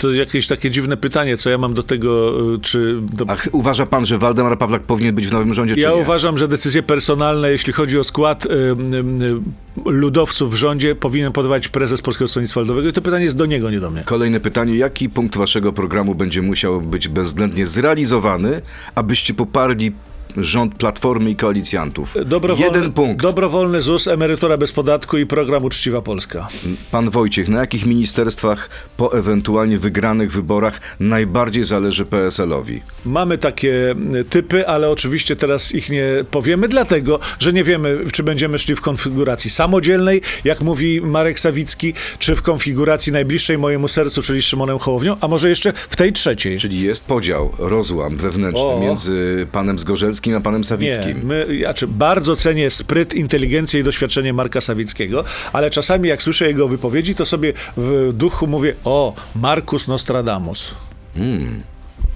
[0.00, 2.96] To jakieś takie dziwne pytanie, co ja mam do tego, y, czy...
[3.12, 3.24] Do...
[3.30, 6.82] A uważa pan, że Waldemar Pawlak powinien być w nowym rządzie, Ja uważam, że decyzje
[6.82, 12.28] personalne, jeśli chodzi o skład y, y, y, ludowców w rządzie, powinien podawać prezes Polskiego
[12.28, 12.88] Stronnictwa Ludowego.
[12.88, 14.02] I to pytanie jest do niego, nie do mnie.
[14.04, 14.76] Kolejne pytanie.
[14.76, 18.62] Jaki punkt waszego programu będzie musiał być bezwzględnie zrealizowany,
[18.94, 19.92] abyście poparli
[20.36, 22.14] rząd Platformy i koalicjantów?
[22.24, 23.22] Dobrowolny, Jeden punkt.
[23.22, 26.48] Dobrowolny ZUS, emerytura bez podatku i program Uczciwa Polska.
[26.90, 32.80] Pan Wojciech, na jakich ministerstwach po ewentualnie wygranych wyborach najbardziej zależy PSL-owi?
[33.04, 38.22] Mamy takie y, typy, ale oczywiście teraz ich nie powiemy, dlatego, że nie wiemy, czy
[38.22, 44.22] będziemy szli w konfiguracji samodzielnej, jak mówi Marek Sawicki, czy w konfiguracji najbliższej mojemu sercu,
[44.22, 46.58] czyli Szymonem Hołownią, a może jeszcze w tej trzeciej.
[46.58, 48.80] Czyli jest podział, rozłam wewnętrzny O.
[48.80, 51.20] między panem Zgorzelskim a panem Nie, Sawickim.
[51.24, 56.68] my, znaczy bardzo cenię spryt, inteligencję i doświadczenie Marka Sawickiego, ale czasami jak słyszę jego
[56.68, 60.74] wypowiedzi, to sobie w duchu mówię, o, Markus Nostradamus.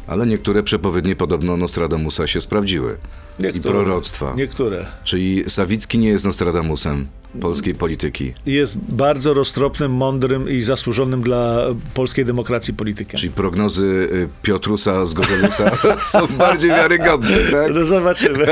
[0.06, 2.96] Ale niektóre przepowiednie podobno Nostradamusa się sprawdziły.
[3.38, 3.74] I Niektóre.
[3.74, 4.34] proroctwa.
[4.36, 4.86] Niektóre.
[5.04, 8.34] Czyli Sawicki nie jest Nostradamusem polskiej polityki.
[8.46, 13.20] Jest bardzo roztropnym, mądrym i zasłużonym dla polskiej demokracji politykiem.
[13.20, 15.70] Czyli prognozy y, Piotrusa z Gorzelusa
[16.12, 17.74] są bardziej wiarygodne, tak?
[17.74, 18.46] No zobaczymy.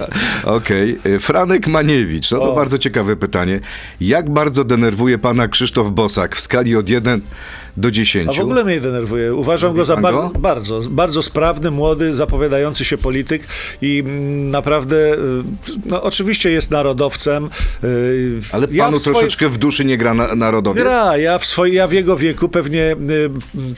[0.44, 0.98] Okej.
[1.06, 2.30] Y, Franek Maniewicz.
[2.30, 2.56] No to O.
[2.56, 3.60] bardzo ciekawe pytanie.
[4.00, 7.20] Jak bardzo denerwuje pana Krzysztof Bosak w skali od 1
[7.76, 8.28] do 10?
[8.28, 9.34] A w ogóle mnie denerwuje.
[9.34, 10.38] Uważam go za bardzo, go?
[10.38, 13.46] bardzo, bardzo sprawny, młody, zapowiadający się polityk
[13.82, 15.18] i mm, naprawdę, y,
[15.86, 17.50] no oczywiście jest narodowcem.
[17.84, 20.84] y, Ale ja panu w swoim- troszeczkę w duszy nie gra na, narodowiec?
[20.84, 23.30] Gra, ja w, swoi, ja w jego wieku pewnie y,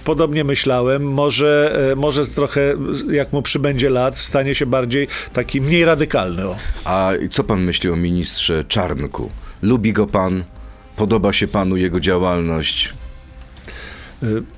[0.04, 1.02] podobnie myślałem.
[1.12, 2.74] Może, y, może trochę,
[3.10, 6.48] jak mu przybędzie lat, stanie się bardziej taki mniej radykalny.
[6.48, 6.56] O.
[6.84, 9.30] A co pan myśli o ministrze Czarnku?
[9.62, 10.44] Lubi go pan?
[10.96, 12.92] Podoba się panu jego działalność?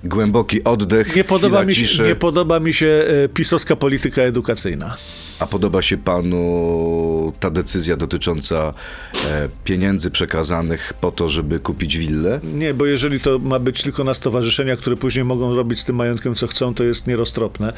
[0.04, 4.96] Głęboki oddech, Y, Nie podoba, mi się, nie podoba mi się y, pisowska polityka edukacyjna.
[5.38, 8.74] A podoba się panu ta decyzja dotycząca
[9.24, 12.40] e, pieniędzy przekazanych po to, żeby kupić willę?
[12.54, 15.96] Nie, bo jeżeli to ma być tylko na stowarzyszenia, które później mogą robić z tym
[15.96, 17.72] majątkiem, co chcą, to jest nieroztropne.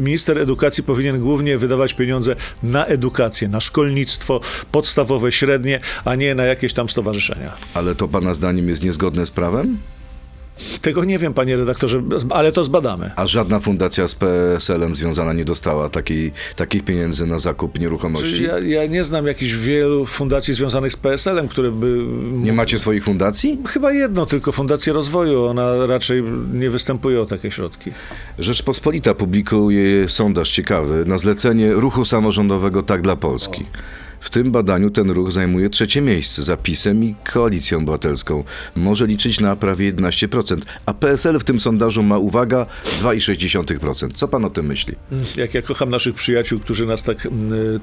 [0.00, 4.40] Minister edukacji powinien głównie wydawać pieniądze na edukację, na szkolnictwo
[4.72, 7.52] podstawowe, średnie, a nie na jakieś tam stowarzyszenia.
[7.74, 9.78] Ale to pana zdaniem jest niezgodne z prawem?
[10.82, 13.10] Tego nie wiem, panie redaktorze, ale to zbadamy.
[13.16, 18.42] A żadna fundacja z PSL-em związana nie dostała takiej, takich pieniędzy na zakup nieruchomości?
[18.42, 22.04] Ja, ja nie znam jakichś wielu fundacji związanych z PSL-em, które by...
[22.32, 23.58] Nie macie swoich fundacji?
[23.68, 25.44] Chyba jedno, tylko Fundację Rozwoju.
[25.44, 27.90] Ona raczej nie występuje o takie środki.
[28.38, 33.64] Rzeczpospolita publikuje sondaż ciekawy na zlecenie ruchu samorządowego Tak dla Polski.
[34.22, 38.44] W tym badaniu ten ruch zajmuje trzecie miejsce za PiSem i Koalicją Obywatelską.
[38.76, 40.56] Może liczyć na prawie 11%,
[40.86, 42.66] a PSL w tym sondażu ma, uwaga,
[43.00, 44.12] 2,6%.
[44.14, 44.94] Co pan o tym myśli?
[45.36, 47.28] Jak ja kocham naszych przyjaciół, którzy nas tak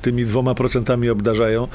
[0.01, 1.67] tymi dwoma procentami obdarzają,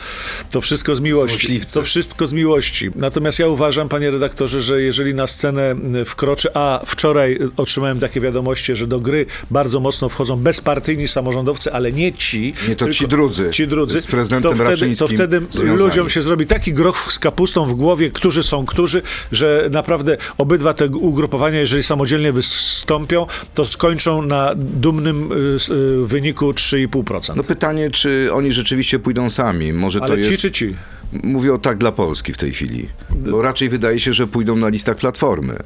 [0.51, 1.39] to wszystko z miłości.
[1.39, 1.75] Złośliwcy.
[1.75, 2.91] To wszystko z miłości.
[2.95, 5.75] Natomiast ja uważam, panie redaktorze, że jeżeli na scenę
[6.07, 11.93] wkroczy, a wczoraj otrzymałem takie wiadomości, że do gry bardzo mocno wchodzą bezpartyjni samorządowcy, ale
[11.93, 12.55] nie ci.
[12.69, 13.51] Nie, to tylko ci drudzy.
[13.51, 14.01] Ci drudzy.
[14.01, 15.79] Z prezydentem to wtedy, to wtedy związani.
[15.79, 20.75] ludziom się zrobi taki groch z kapustą w głowie, którzy są którzy, że naprawdę obydwa
[20.75, 25.35] te ugrupowania, jeżeli samodzielnie wystąpią, to skończą na dumnym y,
[26.03, 27.37] y, wyniku 3,5%.
[27.37, 29.73] No pytanie, czy oni rzeczywiście pójdą sami?
[29.73, 30.31] Może to Ale jest...
[30.31, 30.77] ci czy ci?
[31.23, 32.89] Mówię o tak dla Polski w tej chwili.
[33.11, 35.57] Bo raczej wydaje się, że pójdą na listach Platformy.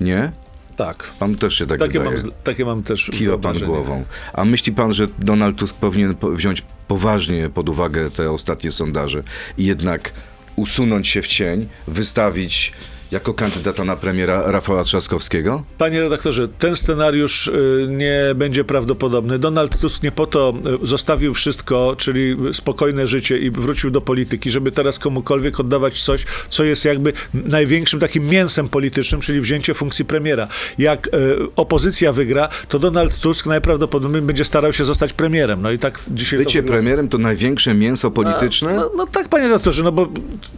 [0.00, 0.32] Nie?
[0.76, 1.02] Tak.
[1.18, 2.16] Pan też się tak Takie wydaje.
[2.22, 4.04] mam, takie mam też Kiwa pan głową.
[4.32, 9.22] A myśli pan, że Donald Tusk powinien po- wziąć poważnie pod uwagę te ostatnie sondaże
[9.58, 10.12] i jednak
[10.56, 12.72] usunąć się w cień, wystawić
[13.12, 15.62] jako kandydata na premiera Rafała Trzaskowskiego?
[15.78, 19.38] Panie redaktorze, ten scenariusz y, nie będzie prawdopodobny.
[19.38, 24.50] Donald Tusk nie po to y, zostawił wszystko, czyli spokojne życie i wrócił do polityki,
[24.50, 30.04] żeby teraz komukolwiek oddawać coś, co jest jakby największym takim mięsem politycznym, czyli wzięcie funkcji
[30.04, 30.48] premiera.
[30.78, 31.10] Jak y,
[31.56, 35.62] opozycja wygra, to Donald Tusk najprawdopodobniej będzie starał się zostać premierem.
[35.62, 36.78] No i tak dzisiaj to Bycie wygląda.
[36.78, 38.74] premierem to największe mięso polityczne?
[38.76, 40.08] No, no tak, panie redaktorze, no bo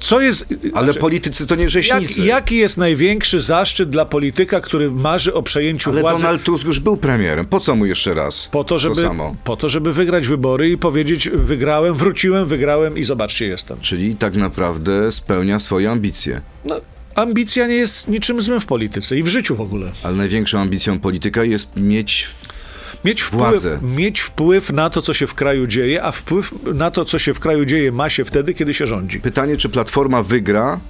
[0.01, 0.47] co jest...
[0.75, 2.25] Ale znaczy, politycy to nie jak, rzeźnicy.
[2.45, 6.23] Jaki jest największy zaszczyt dla polityka, który marzy o przejęciu Ale władzy?
[6.23, 7.47] Donald Tusk już był premierem.
[7.47, 8.49] Po co mu jeszcze raz?
[8.53, 9.37] Po to, żeby, samo.
[9.45, 13.81] po to, żeby wygrać wybory i powiedzieć, wygrałem, wróciłem, wygrałem i zobaczcie, jestem.
[13.81, 16.41] Czyli tak naprawdę spełnia swoje ambicje.
[16.65, 16.81] No,
[17.15, 19.93] ambicja nie jest niczym złym w polityce i w życiu w ogóle.
[20.03, 22.27] Ale największą ambicją polityka jest mieć
[23.05, 23.79] Mieć wpływ, Władzę.
[23.83, 27.35] mieć wpływ na to, co się w kraju dzieje, a wpływ na to, co się
[27.35, 29.21] w kraju dzieje, ma się wtedy, kiedy się rządzi.
[29.21, 30.81] pytanie, czy Platforma wygra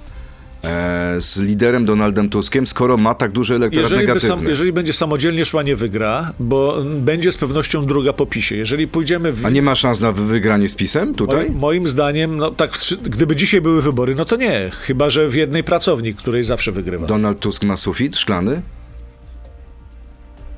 [1.17, 4.29] z liderem Donaldem Tuskiem, skoro ma tak duży elektorat Jeżeli, negatywny.
[4.29, 8.55] sam, jeżeli będzie samodzielnie szła, nie wygra, bo będzie z pewnością druga po PiSie.
[8.57, 9.45] Jeżeli pójdziemy w...
[9.45, 11.37] A nie ma szans na wy- wygranie z PiSem tutaj?
[11.45, 12.71] Moim, moim zdaniem, no tak,
[13.03, 14.69] gdyby dzisiaj były wybory, no to nie.
[14.73, 17.07] Chyba, że w jednej pracownik, której zawsze wygrywa.
[17.07, 18.61] Donald Tusk ma sufit szklany?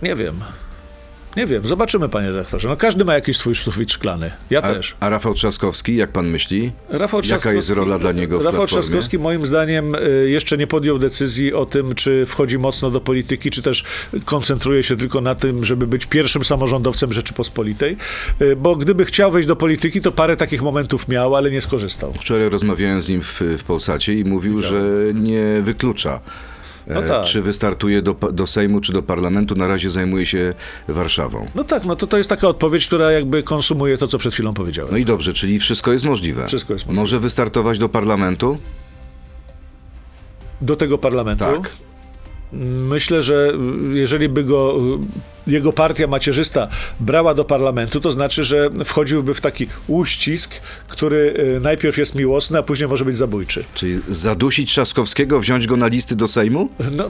[0.01, 0.35] Nie wiem.
[1.37, 2.69] Nie wiem, zobaczymy, panie redaktorze.
[2.69, 4.31] No każdy ma jakiś swój sufit szklany.
[4.49, 4.95] Ja A, też.
[4.99, 6.71] a Rafał Trzaskowski, jak pan myśli?
[6.89, 8.83] Rafał Jaka jest rola dla niego w Rafał Platformie?
[8.83, 13.51] Trzaskowski moim zdaniem y, jeszcze nie podjął decyzji o tym, czy wchodzi mocno do polityki,
[13.51, 13.83] czy też
[14.25, 17.97] koncentruje się tylko na tym, żeby być pierwszym samorządowcem Rzeczypospolitej.
[18.41, 22.13] Y, Bo gdyby chciał wejść do polityki, to parę takich momentów miał, ale nie skorzystał.
[22.13, 24.81] Wczoraj rozmawiałem z nim w, w Polsacie i mówił, że
[25.13, 26.19] nie wyklucza.
[26.87, 27.25] E, No tak.
[27.25, 29.55] Czy wystartuje do, do Sejmu, czy do parlamentu.
[29.55, 30.53] Na razie zajmuje się
[30.87, 31.47] Warszawą.
[31.55, 34.53] No tak, no to to jest taka odpowiedź, która jakby konsumuje to, co przed chwilą
[34.53, 34.91] powiedziałem.
[34.91, 36.47] No i dobrze, czyli wszystko jest możliwe.
[36.47, 37.01] Wszystko jest możliwe.
[37.01, 38.57] Może wystartować do parlamentu?
[40.61, 41.45] Do tego parlamentu.
[41.45, 41.71] Tak.
[42.53, 43.51] Myślę, że
[43.93, 44.77] jeżeli by go
[45.47, 46.67] jego partia macierzysta
[46.99, 52.59] brała do parlamentu, to znaczy, że wchodziłby w taki uścisk, który y, najpierw jest miłosny,
[52.59, 53.63] a później może być zabójczy.
[53.73, 56.69] Czyli zadusić Trzaskowskiego, wziąć go na listy do Sejmu?
[56.91, 57.09] No,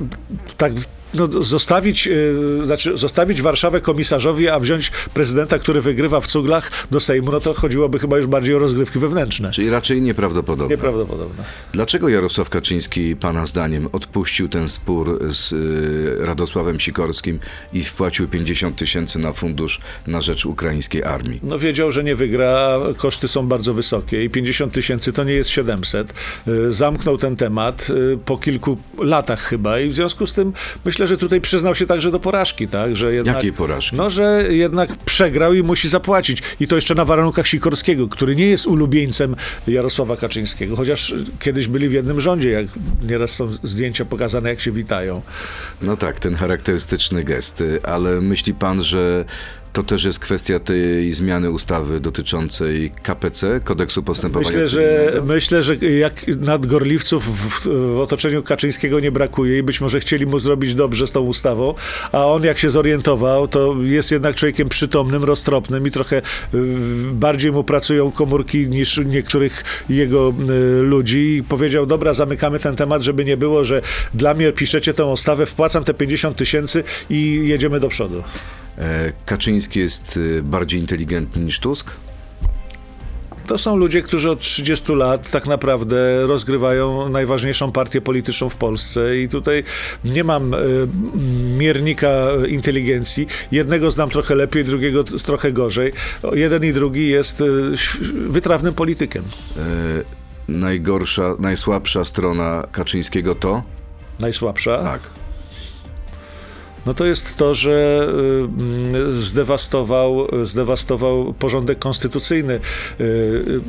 [0.57, 0.73] tak,
[1.13, 6.99] no, zostawić, y, znaczy zostawić Warszawę komisarzowi, a wziąć prezydenta, który wygrywa w cuglach do
[6.99, 9.51] Sejmu, no to chodziłoby chyba już bardziej o rozgrywki wewnętrzne.
[9.51, 10.75] Czyli raczej nieprawdopodobne.
[10.75, 11.43] Nieprawdopodobne.
[11.73, 17.39] Dlaczego Jarosław Kaczyński, pana zdaniem, odpuścił ten spór z y, Radosławem Sikorskim
[17.73, 21.39] i wpłacił 50 tysięcy na fundusz na rzecz ukraińskiej armii?
[21.43, 25.49] No wiedział, że nie wygra, koszty są bardzo wysokie i 50 tysięcy to nie jest
[25.49, 26.13] 700.
[26.47, 27.87] Y, Zamknął ten temat
[28.25, 30.53] po kilku latach chyba i w związku z tym
[30.85, 32.97] myślę, że tutaj przyznał się także do porażki, tak?
[32.97, 33.95] Że jednak, Jakiej porażki?
[33.95, 36.41] No, że jednak przegrał i musi zapłacić.
[36.59, 39.35] I to jeszcze na warunkach Sikorskiego, który nie jest ulubieńcem
[39.67, 42.65] Jarosława Kaczyńskiego, chociaż kiedyś byli w jednym rządzie, jak
[43.01, 45.21] nieraz są zdjęcia pokazane, jak się witają.
[45.81, 49.25] No tak, ten charakterystyczny gest, y, ale myśli pan, że
[49.73, 55.33] to też jest kwestia tej zmiany ustawy dotyczącej KPC, Kodeksu Postępowania Myślę, że, Cywilnego?
[55.33, 60.39] myślę, że jak nadgorliwców w, w otoczeniu Kaczyńskiego nie brakuje i być może chcieli mu
[60.39, 61.73] zrobić dobrze z tą ustawą,
[62.11, 66.21] a on jak się zorientował, to jest jednak człowiekiem przytomnym, roztropnym i trochę y,
[67.11, 73.01] bardziej mu pracują komórki niż niektórych jego y, ludzi i powiedział, dobra, zamykamy ten temat,
[73.01, 73.81] żeby nie było, że
[74.13, 78.23] dla mnie piszecie tę ustawę, wpłacam te 50 tysięcy i jedziemy do przodu.
[78.77, 81.91] E, Kaczyński jest y, bardziej inteligentny niż Tusk?
[83.47, 89.17] To są ludzie, którzy od 30 lat tak naprawdę rozgrywają najważniejszą partię polityczną w Polsce
[89.19, 89.63] i tutaj
[90.05, 90.57] nie mam e,
[91.57, 93.27] miernika inteligencji.
[93.51, 95.91] Jednego znam trochę lepiej, drugiego trochę gorzej.
[96.33, 99.23] Jeden i drugi jest e, ś- wytrawnym politykiem.
[99.57, 99.61] E,
[100.47, 103.63] najgorsza, najsłabsza strona Kaczyńskiego to?
[104.19, 104.77] Najsłabsza.
[104.83, 104.99] Tak.
[106.87, 108.07] No to jest to, że
[108.95, 112.59] y, zdewastował, zdewastował porządek konstytucyjny.
[113.01, 113.61] y,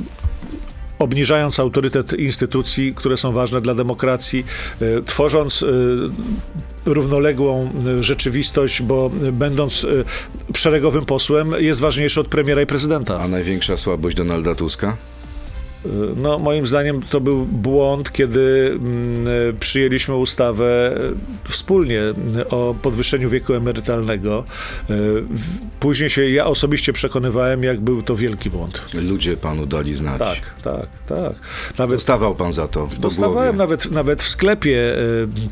[0.98, 4.44] Obniżając autorytet instytucji, które są ważne dla demokracji,
[4.82, 5.64] y, tworząc
[6.86, 9.86] równoległą rzeczywistość, bo będąc
[10.54, 13.20] szeregowym posłem, jest ważniejszy od premiera i prezydenta.
[13.20, 14.96] A największa słabość Donalda Tuska?
[16.16, 20.96] No, moim zdaniem to był błąd, kiedy mm, e, przyjęliśmy ustawę
[21.46, 24.44] e, wspólnie e, o podwyższeniu wieku emerytalnego.
[24.90, 24.94] E,
[25.80, 28.80] Później się ja osobiście przekonywałem, jak był to wielki błąd.
[28.94, 30.18] Ludzie panu dali znać.
[30.18, 31.32] Tak, tak, tak.
[31.78, 32.88] Nawet Dostawał pan za to.
[33.00, 34.98] dostawałem, nawet, nawet w sklepie e,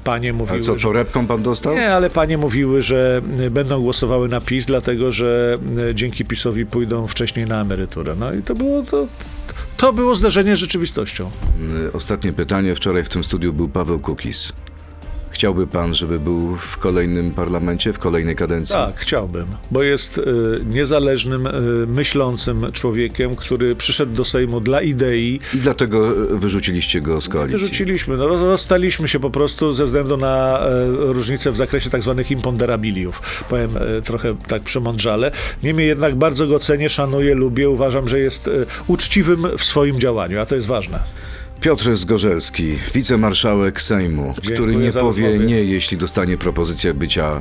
[0.05, 1.75] panie mówiły, Ale co, torebką pan dostał?
[1.75, 5.59] Nie, ale panie mówiły, że e, będą głosowały na PiS, dlatego że
[5.91, 8.15] e, dzięki PiSowi pójdą wcześniej na emeryturę.
[8.19, 9.07] No i to było to,
[9.77, 11.31] to było zderzenie z rzeczywistością.
[11.87, 12.75] Y, Ostatnie pytanie.
[12.75, 14.53] Wczoraj w tym studiu był Paweł Kukis.
[15.37, 18.73] Chciałby pan, żeby był w kolejnym parlamencie, w kolejnej kadencji?
[18.75, 20.23] Tak, chciałbym, bo jest y,
[20.71, 21.51] niezależnym, y,
[21.87, 25.41] myślącym człowiekiem, który przyszedł do Sejmu dla idei.
[25.55, 27.59] I dlatego y, wyrzuciliście go z koalicji.
[27.59, 32.03] Wyrzuciliśmy, no, roz- rozstaliśmy się po prostu ze względu na e, różnicę w zakresie tak
[32.03, 33.45] zwanych imponderabiliów.
[33.49, 35.31] Powiem e, trochę tak przemądrzale.
[35.63, 38.51] Niemniej jednak bardzo go cenię, szanuję, lubię, uważam, że jest e,
[38.87, 40.99] uczciwym w swoim działaniu, a to jest ważne.
[41.61, 45.47] Piotr Zgorzelski, wicemarszałek Sejmu, który nie za powie rozmowy.
[45.47, 47.41] nie, jeśli dostanie propozycję bycia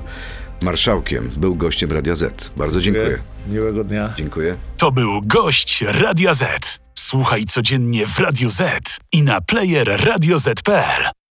[0.61, 1.29] marszałkiem.
[1.37, 2.51] Był gościem Radia Z.
[2.57, 3.17] Bardzo dziękuję.
[3.47, 4.13] Miłego dnia.
[4.17, 4.55] Dziękuję.
[4.77, 6.79] To był gość Radia Z.
[6.99, 11.15] Słuchaj codziennie w Radio Z i na player radioz.pl.